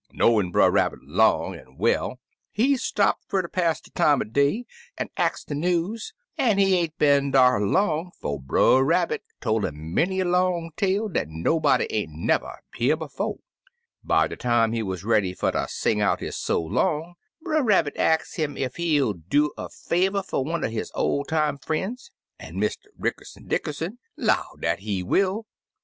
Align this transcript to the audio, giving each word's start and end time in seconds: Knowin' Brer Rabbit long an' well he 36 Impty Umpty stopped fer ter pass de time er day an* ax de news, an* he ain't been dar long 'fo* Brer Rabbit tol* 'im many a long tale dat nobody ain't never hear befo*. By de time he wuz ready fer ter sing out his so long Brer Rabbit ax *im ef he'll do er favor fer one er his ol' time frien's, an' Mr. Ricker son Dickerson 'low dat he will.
Knowin' 0.11 0.49
Brer 0.51 0.71
Rabbit 0.71 1.03
long 1.03 1.53
an' 1.53 1.77
well 1.77 2.19
he 2.51 2.69
36 2.69 2.71
Impty 2.71 2.73
Umpty 2.73 2.85
stopped 2.87 3.25
fer 3.27 3.41
ter 3.43 3.47
pass 3.47 3.79
de 3.81 3.91
time 3.91 4.19
er 4.19 4.25
day 4.25 4.65
an* 4.97 5.11
ax 5.15 5.43
de 5.43 5.53
news, 5.53 6.15
an* 6.39 6.57
he 6.57 6.75
ain't 6.75 6.97
been 6.97 7.29
dar 7.29 7.61
long 7.61 8.09
'fo* 8.19 8.39
Brer 8.39 8.83
Rabbit 8.83 9.23
tol* 9.41 9.63
'im 9.63 9.93
many 9.93 10.19
a 10.19 10.25
long 10.25 10.71
tale 10.75 11.07
dat 11.07 11.27
nobody 11.29 11.85
ain't 11.91 12.13
never 12.13 12.61
hear 12.73 12.97
befo*. 12.97 13.41
By 14.03 14.25
de 14.27 14.35
time 14.35 14.71
he 14.71 14.81
wuz 14.81 15.03
ready 15.03 15.35
fer 15.35 15.51
ter 15.51 15.67
sing 15.69 16.01
out 16.01 16.19
his 16.19 16.35
so 16.35 16.59
long 16.63 17.13
Brer 17.39 17.61
Rabbit 17.61 17.95
ax 17.95 18.39
*im 18.39 18.57
ef 18.57 18.77
he'll 18.77 19.13
do 19.13 19.51
er 19.55 19.69
favor 19.69 20.23
fer 20.23 20.39
one 20.39 20.65
er 20.65 20.69
his 20.69 20.91
ol' 20.95 21.25
time 21.25 21.59
frien's, 21.59 22.09
an' 22.39 22.55
Mr. 22.55 22.85
Ricker 22.97 23.23
son 23.25 23.45
Dickerson 23.45 23.99
'low 24.17 24.55
dat 24.59 24.79
he 24.79 25.03
will. 25.03 25.45